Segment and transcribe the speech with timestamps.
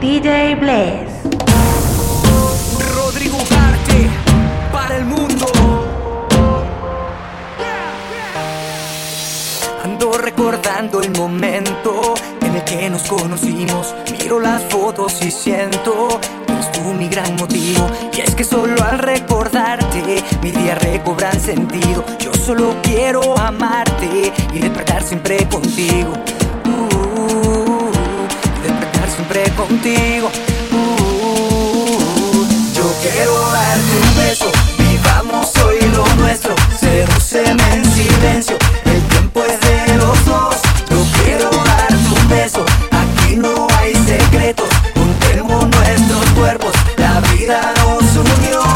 [0.00, 1.10] DJ Bless.
[2.94, 4.10] Rodrigo Ugarte,
[4.70, 5.46] para el mundo.
[9.82, 13.94] Ando recordando el momento en el que nos conocimos.
[14.18, 17.86] Miro las fotos y siento que eres tú mi gran motivo.
[18.14, 22.04] Y es que solo al recordarte, mi día recobran sentido.
[22.18, 26.12] Yo solo quiero amarte y despertar siempre contigo
[29.56, 30.30] contigo.
[30.72, 31.96] Uh,
[32.74, 34.46] yo quiero darte un beso,
[34.78, 40.56] vivamos hoy lo nuestro, sedúceme en silencio, el tiempo es de los dos.
[40.90, 48.04] Yo quiero darte un beso, aquí no hay secretos, juntemos nuestros cuerpos, la vida nos
[48.16, 48.75] unió.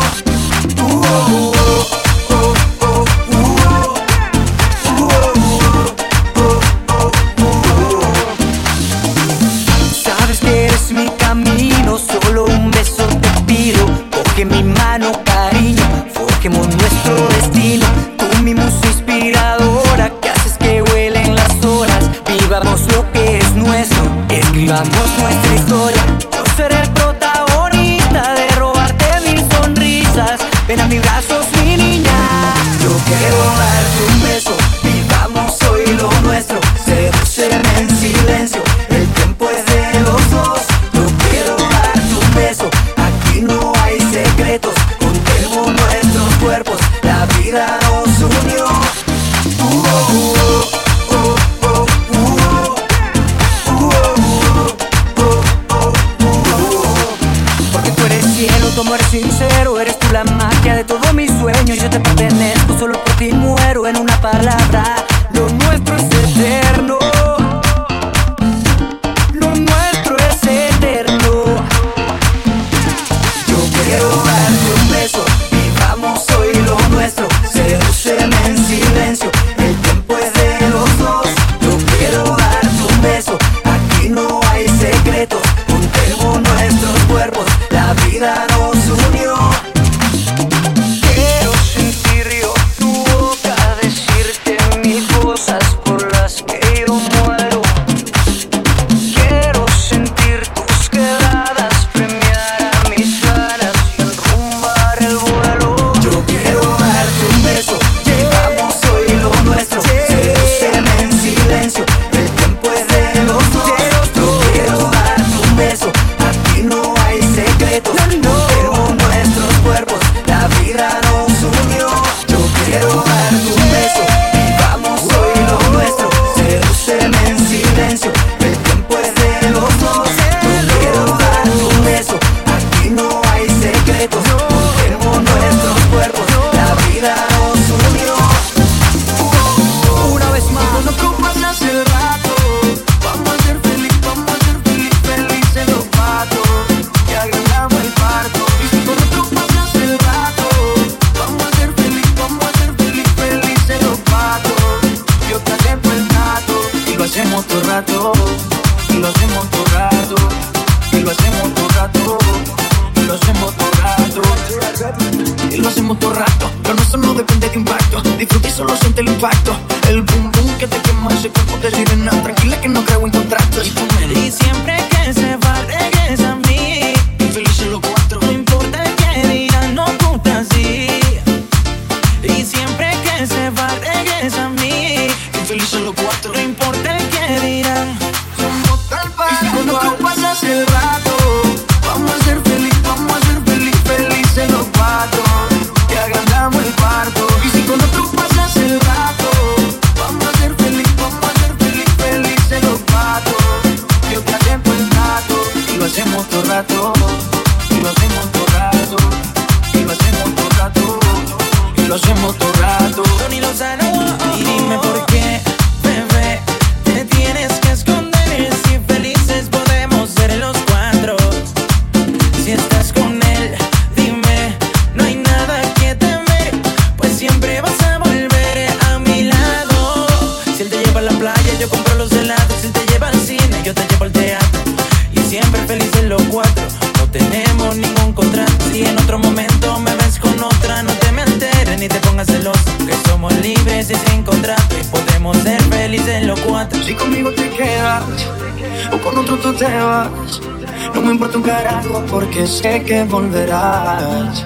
[252.91, 254.45] que volverás.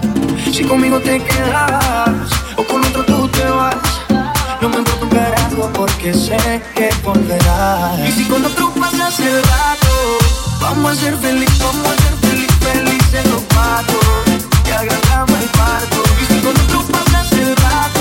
[0.53, 3.75] Si conmigo te quedas o con otro tú te vas.
[4.61, 7.99] No me importa un carajo porque sé que volverás.
[8.07, 9.93] Y si con otro pasas el rato,
[10.61, 14.05] vamos a ser felices, vamos a ser feliz, felices los patos.
[14.63, 16.03] Te agarramos el parto.
[16.21, 17.94] Y si con otro pasas el rato.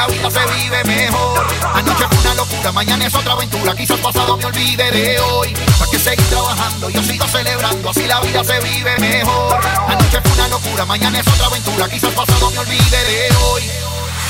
[0.00, 1.46] agüita se vive mejor.
[1.74, 3.74] Anoche fue una locura, mañana es otra aventura.
[3.74, 5.54] Quizás pasado me olvide de hoy.
[5.78, 9.60] Para que seguir trabajando, yo sigo celebrando, así la vida se vive mejor.
[9.88, 11.88] Anoche fue una locura, mañana es otra aventura.
[11.88, 13.62] Quizás pasado me olvide de hoy.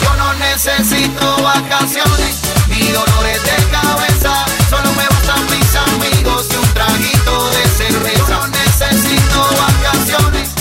[0.03, 2.37] Yo no necesito vacaciones
[2.69, 4.45] ni dolores de cabeza.
[4.69, 8.19] Solo me bastan mis amigos y un traguito de cerveza.
[8.19, 10.60] Yo no necesito vacaciones.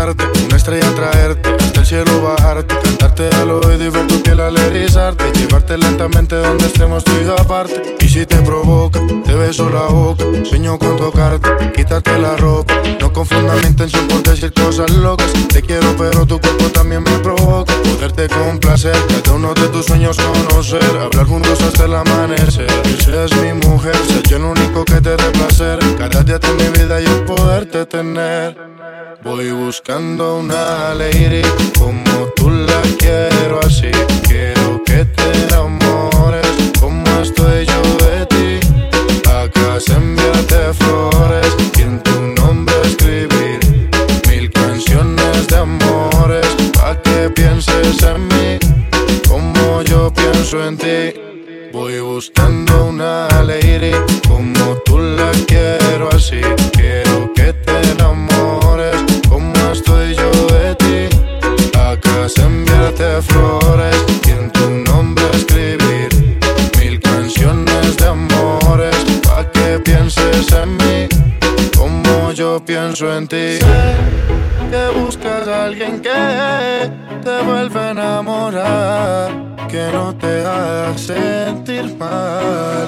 [0.00, 4.40] Hipnotizarte, una estrella traerte, hasta el cielo bajarte, cantarte al oído y ver tu piel
[4.40, 7.96] al erizarte, llevarte lentamente donde estemos tú y aparte.
[8.10, 12.74] Si te provoca, te beso la boca, sueño con tocarte, quitarte la ropa.
[13.00, 15.32] No confunda mi intención por decir cosas locas.
[15.48, 17.72] Te quiero, pero tu cuerpo también me provoca.
[17.84, 22.66] Poderte complacer, cada uno de tus sueños conocer, hablar juntos hasta el amanecer.
[22.84, 25.78] Y seas mi mujer, ser yo el único que te dé placer.
[25.96, 28.56] Cada día de mi vida yo poderte tener.
[29.22, 31.42] Voy buscando una lady
[31.78, 33.90] como tú la quiero así.
[34.26, 36.46] Quiero que te enamores
[36.80, 38.66] como estoy yo de ti.
[39.28, 43.60] Acá se enviarte flores y en tu nombre escribir
[44.28, 48.58] mil canciones de amores pa' que pienses en mí
[49.28, 51.20] como yo pienso en ti.
[51.72, 53.92] Voy buscando una lady
[54.28, 56.40] como tú la quiero así.
[72.40, 73.58] Yo pienso en ti.
[74.70, 76.90] Que buscas a alguien que
[77.22, 79.28] te vuelva a enamorar,
[79.68, 82.86] que no te haga sentir mal.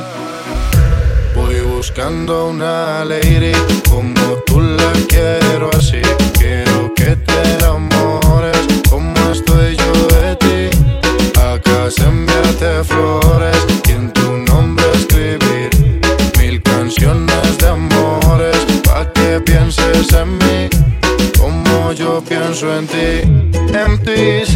[1.37, 3.53] Voy buscando una lady
[3.91, 6.01] como tú la quiero así.
[6.39, 10.61] Quiero que te enamores como estoy yo de ti.
[11.39, 13.52] Acá se enviarte flores
[22.63, 23.27] pienso en ti.
[23.73, 24.55] MTC,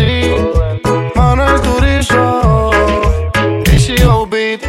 [1.17, 2.71] Manuel Turizo,
[3.35, 4.63] ACO Beat,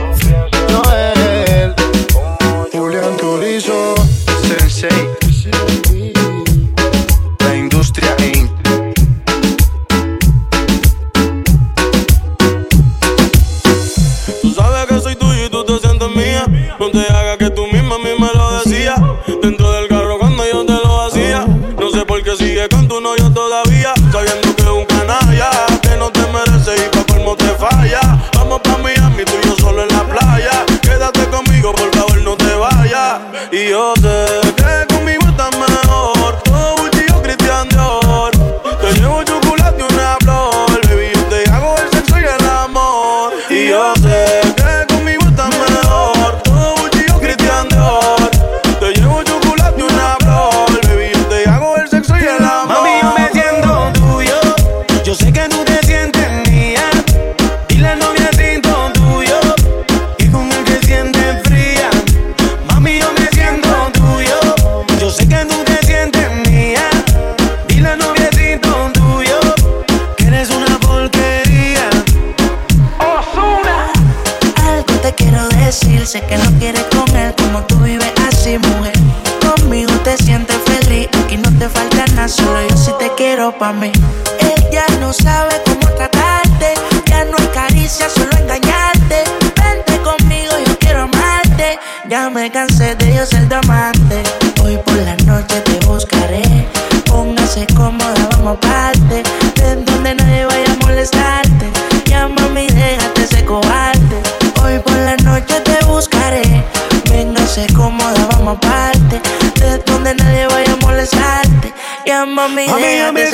[83.68, 83.97] pa' mí.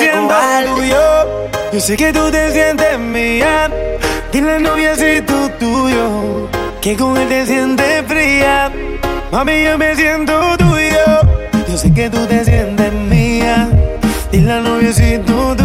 [0.03, 1.49] Tuyo.
[1.71, 3.69] Yo sé que tú te sientes mía.
[4.31, 6.49] Dile al noviecito tuyo
[6.81, 8.71] que con él te sientes fría.
[9.31, 11.05] Mami, yo me siento tuyo.
[11.67, 13.69] Yo sé que tú te sientes mía.
[14.31, 15.62] Dile al noviecito tuyo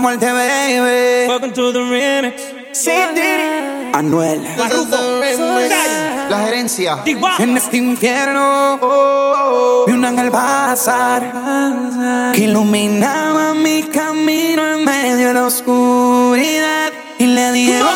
[0.00, 1.28] muerte, baby.
[1.28, 2.42] Welcome to the remix.
[3.92, 4.42] Anuel.
[6.30, 6.98] La gerencia.
[7.38, 8.78] En este infierno
[9.86, 11.32] vi un ángel pasar
[12.34, 17.92] que iluminaba mi camino en medio de la oscuridad y le dije hola.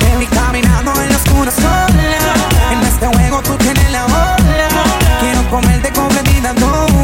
[0.00, 2.34] Te vi caminando en la oscura sola.
[2.72, 4.68] En este juego tú tienes la bola.
[5.20, 6.86] Quiero comerte completita toda.
[6.86, 7.03] Quiero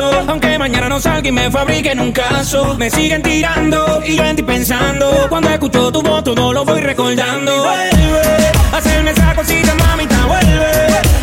[0.00, 2.76] Aunque mañana no salga y me fabriquen un caso.
[2.78, 5.26] Me siguen tirando y yo en ti pensando.
[5.28, 7.62] Cuando escucho tu voz, todo lo voy recordando.
[7.62, 10.70] Vuelve, hacerme esa cosita, mamita, vuelve.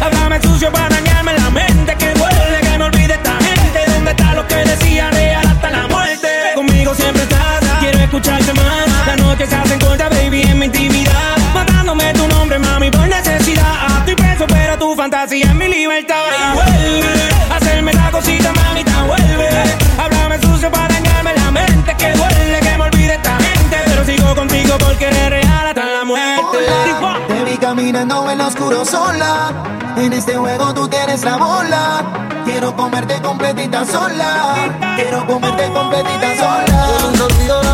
[0.01, 1.95] Háblame sucio para dañarme la mente.
[1.95, 3.91] Que duele que me olvide esta gente.
[3.91, 6.27] ¿Dónde está lo que decía real hasta la muerte?
[6.53, 9.07] Conmigo siempre estás, quiero escucharte más.
[9.07, 11.37] Las noches se hacen cortas, baby, en mi intimidad.
[11.55, 13.97] Matándome tu nombre, mami, por necesidad.
[13.97, 16.68] Estoy preso, pero tu fantasía es mi libertad.
[18.19, 19.49] Cosita, mamita, vuelve.
[19.97, 21.95] Háblame sucio para dañarme la mente.
[21.95, 23.77] Que duele que me olvide esta gente.
[23.85, 26.57] Pero sigo contigo porque eres real hasta la muerte.
[27.27, 29.51] Te vi caminando en lo oscuro sola.
[29.95, 32.03] En este juego tú tienes la bola.
[32.45, 34.55] Quiero comerte completita sola.
[34.95, 37.68] Quiero comerte completita sola.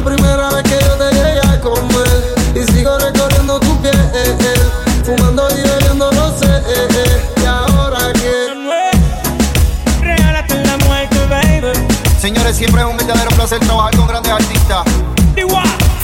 [13.55, 14.85] Placer trabajar con grandes artistas.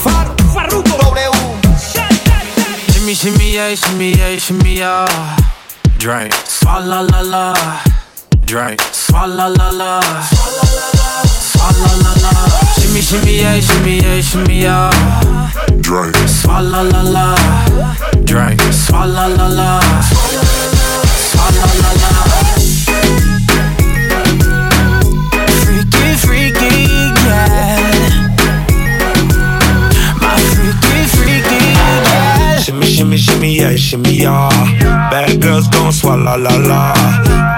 [0.04, 0.98] Far, Farruko.
[0.98, 1.32] W.
[2.94, 5.06] Shimmy, shimmy, yeah, shimmy, yeah, shimmy, yeah.
[5.98, 6.34] Drink.
[6.46, 7.54] Swalla la la.
[8.46, 8.82] Drink.
[8.92, 10.02] Swalla la la.
[11.26, 12.32] Swalla la la.
[12.80, 15.52] Shimmy, Shimmy, shimmy, yeah, shimmy, yeah, shimmy, yeah.
[15.82, 16.16] Drink.
[16.28, 17.36] Swalla la la.
[18.26, 18.60] Drink.
[18.72, 19.80] Swalla la la.
[21.32, 22.12] Swalla la la.
[22.12, 22.31] Freaky,
[32.72, 34.48] Shimmy, shimmy, shimmy, yeah, shimmy, yeah.
[35.12, 36.94] Bad girls gon' swallow la la.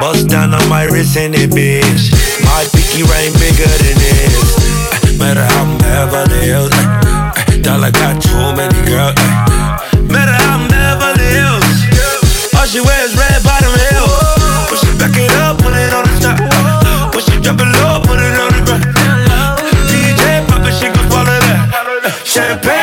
[0.02, 2.10] Bust down on my wrist and it, bitch.
[2.42, 5.14] My pinky ring bigger than this.
[5.14, 6.72] Eh, Matter how I'm Beverly Hills.
[6.74, 9.14] eh, Dollar got too many girls.
[9.14, 10.02] eh.
[10.10, 11.78] Matter how I'm Beverly Hills.
[12.58, 14.18] All she wears red bottom heels.
[14.74, 17.14] When she back it up, put it on the top.
[17.14, 18.82] When she drop it low, put it on the ground.
[19.94, 21.70] DJ pop it, she gon' swallow that.
[22.26, 22.83] Champagne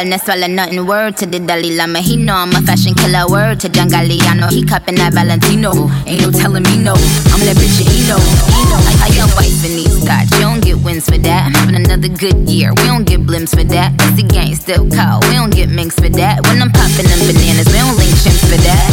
[0.00, 0.86] Girl, no swallow nothing.
[0.86, 3.26] Word to the Dalai Lama, he know I'm a fashion killer.
[3.28, 5.72] Word to John Galliano, he cupping that Valentino.
[6.06, 6.94] Ain't no telling me no,
[7.32, 8.20] I'm that bitch he know.
[8.86, 11.46] Like how young wife in these you don't get wins for that.
[11.46, 13.92] I'm having another good year, we don't get blimps for that.
[14.00, 16.42] It's the gang still cold, we don't get minks for that.
[16.46, 18.86] When I'm popping them bananas, we don't link chimps for that.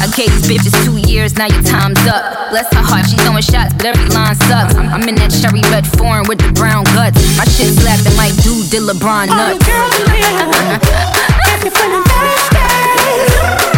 [0.00, 2.50] I, I gave these bitches two years, now your time's up.
[2.50, 4.74] Bless her heart, she throwing shots, but every line sucks.
[4.74, 7.18] I'm, I'm in that cherry red foreign with the brown guts.
[7.36, 7.72] My shit
[8.16, 9.66] like dude did LeBron the nuts.
[9.66, 13.71] girls in here, Happy fun the Thursday.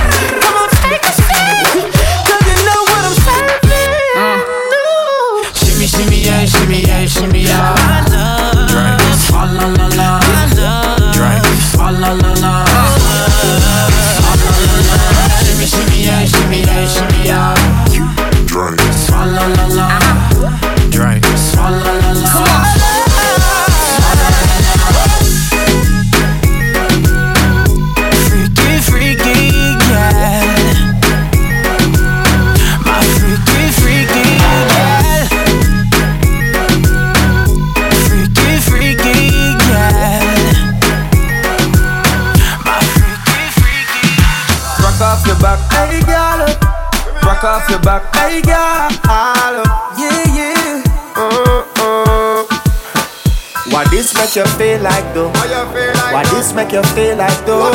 [56.74, 57.70] You feel like though?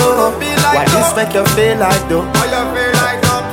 [0.75, 2.27] Why this make you feel like though?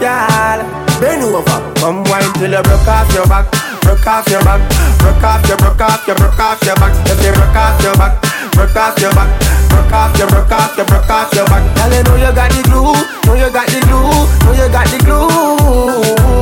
[0.02, 0.58] Girl,
[0.98, 3.46] bend over, come wine till you broke off your back,
[3.86, 4.58] broke off your back,
[4.98, 6.90] broke off your, broke off your, broke off your back.
[7.06, 8.18] If you broke off your back,
[8.58, 9.30] broke off your back,
[9.70, 11.62] broke off your, broke off your, broke off your back.
[11.78, 12.90] Girl, you know you got the glue,
[13.30, 15.30] know you got the glue, know you got the glue.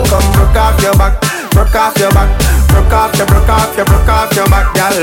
[0.09, 1.21] Come broke off your back,
[1.53, 2.33] broke off your back,
[2.73, 4.97] broke off your, broke off your, broke off your back, girl.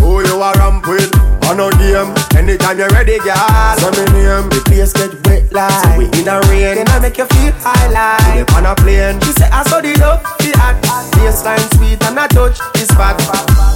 [0.00, 1.25] Who you a ramp with?
[1.46, 3.78] On a game, anytime you're ready, girl.
[3.78, 5.70] So me name, the place get wet like.
[5.70, 8.18] So we in a rain, then I make you feel high like.
[8.34, 10.82] Live on a plane, she say I saw the love, the act.
[11.14, 13.16] Baseline sweet and I touch the spot.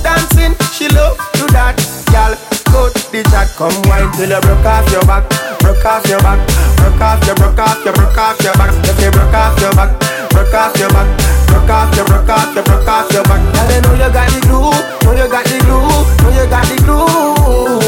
[0.03, 1.79] Dancing, she love do that,
[2.11, 2.35] girl.
[2.71, 5.27] Go the jack, come wine till you broke off your back,
[5.59, 6.39] broke off your back,
[6.79, 8.71] broke off your, broke off your, broke off your back.
[8.87, 9.91] If you broke off your back,
[10.31, 11.09] broke off your back,
[11.51, 13.43] broke off your, broke off your, broke off your back.
[13.43, 14.71] Girl, you know you got the glue,
[15.03, 15.90] know you got the glue,
[16.23, 17.81] know you got the glue.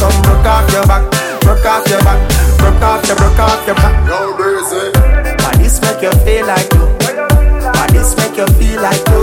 [0.00, 1.04] Come broke off your back,
[1.42, 2.20] broke off your back,
[2.58, 3.96] broke off your, broke off your back.
[5.42, 6.86] Why this make you feel like you?
[7.74, 9.22] Why this make you feel like you?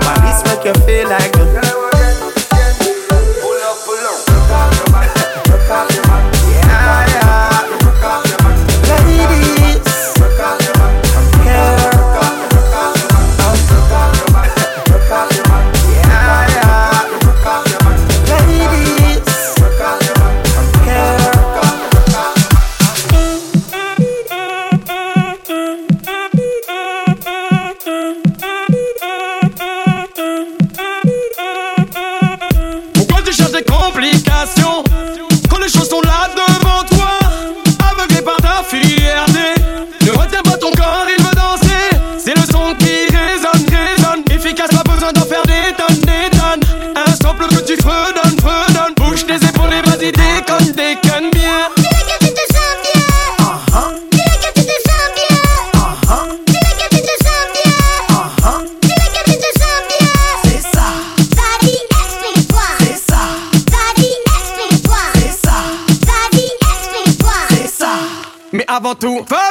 [0.00, 1.41] Why this make you feel like you?
[69.02, 69.41] tout.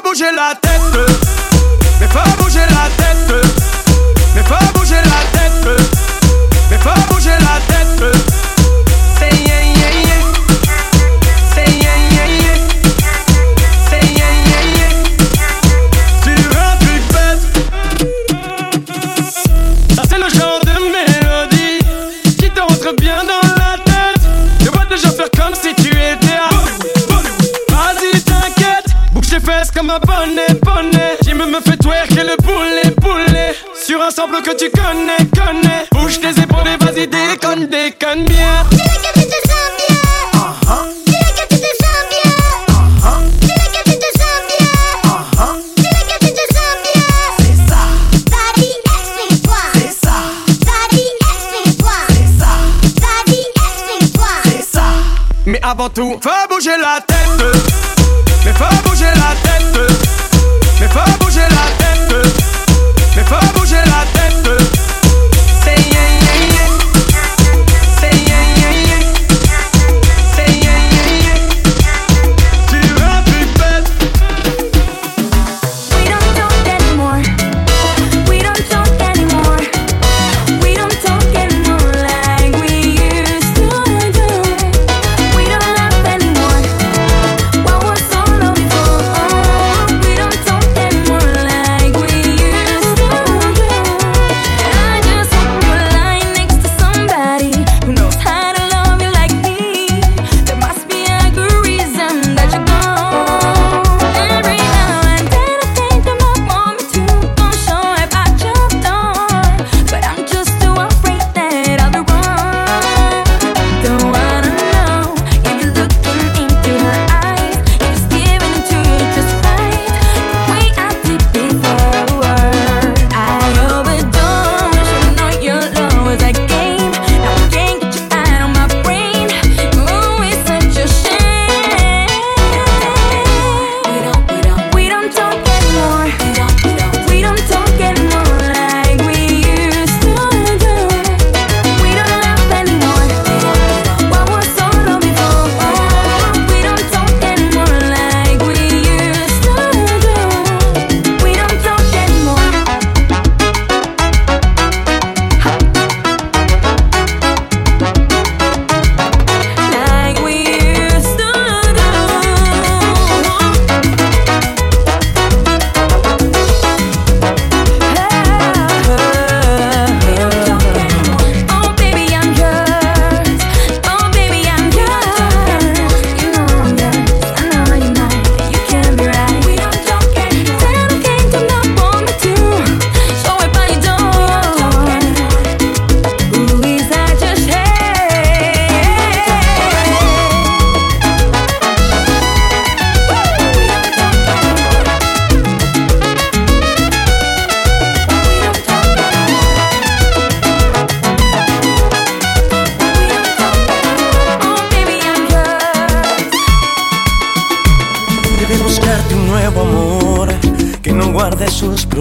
[55.81, 56.19] avant tout.
[56.21, 57.10] Fais bouger la tête.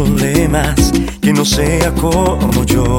[0.04, 2.98] problemas, que no sea como yo.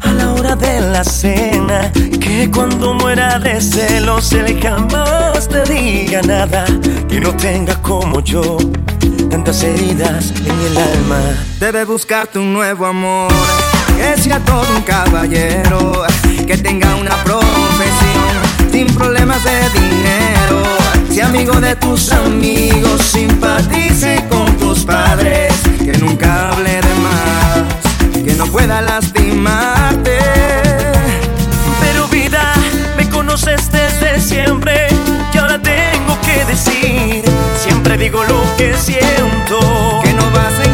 [0.00, 6.22] A la hora de la cena, que cuando muera de celos él jamás te diga
[6.22, 6.64] nada,
[7.08, 8.56] que no tenga como yo
[9.30, 11.20] tantas heridas en el alma.
[11.60, 13.30] Debe buscarte un nuevo amor,
[13.96, 16.04] que sea todo un caballero,
[16.46, 20.62] que tenga una profesión, sin problemas de dinero,
[21.10, 28.34] sea amigo de tus amigos, simpatice con tus padres que nunca hable de más, que
[28.34, 30.18] no pueda lastimarte.
[31.80, 32.52] Pero vida,
[32.96, 34.88] me conoces desde siempre
[35.32, 37.24] y ahora tengo que decir,
[37.56, 39.58] siempre digo lo que siento,
[40.02, 40.64] que no vas a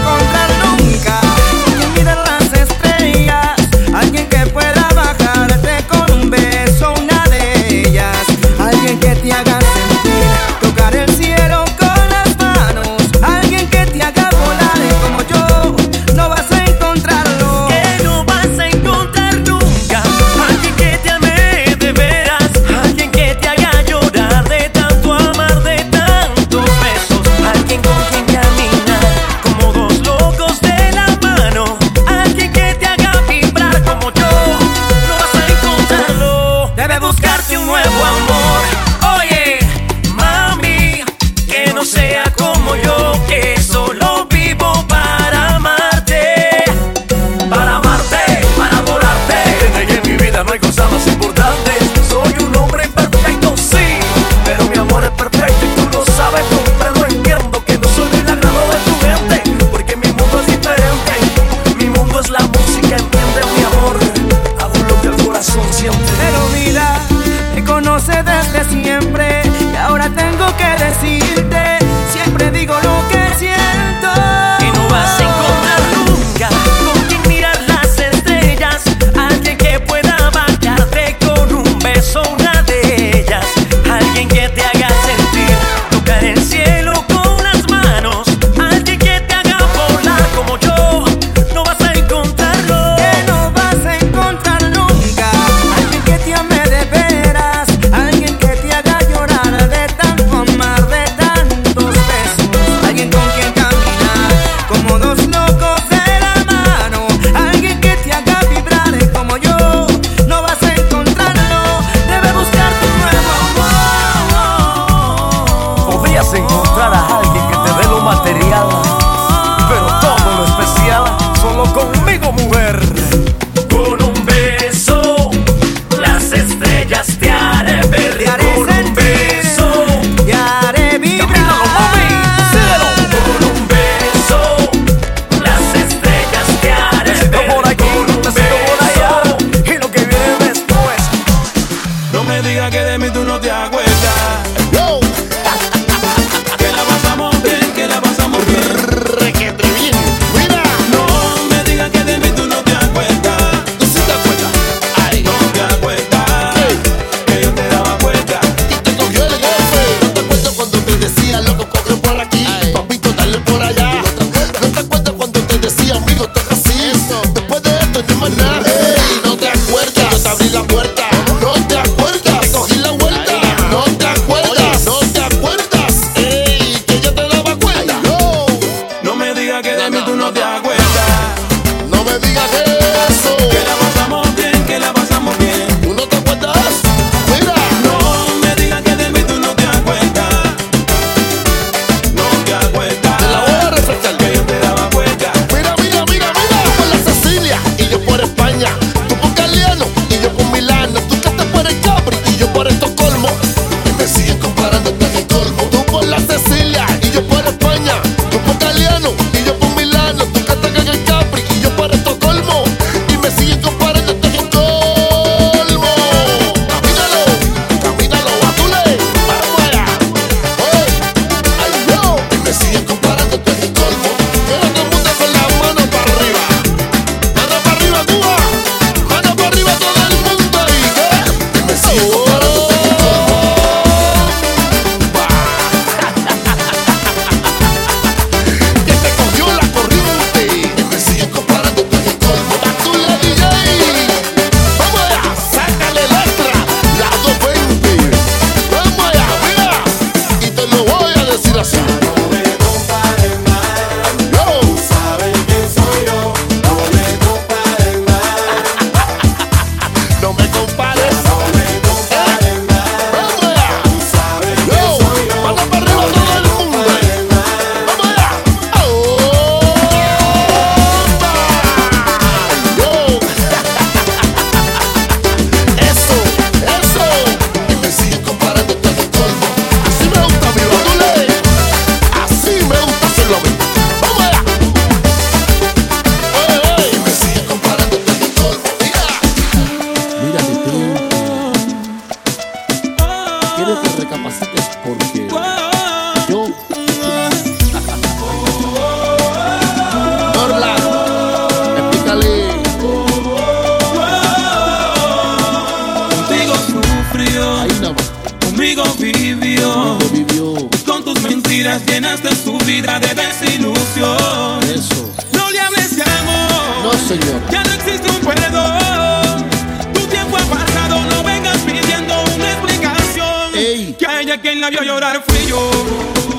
[323.99, 326.34] Que a ella quien la vio llorar fui yo.